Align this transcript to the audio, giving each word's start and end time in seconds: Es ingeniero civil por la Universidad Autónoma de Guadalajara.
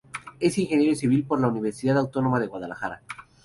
Es 0.39 0.57
ingeniero 0.57 0.95
civil 0.95 1.27
por 1.27 1.39
la 1.39 1.47
Universidad 1.49 1.99
Autónoma 1.99 2.39
de 2.39 2.47
Guadalajara. 2.47 3.03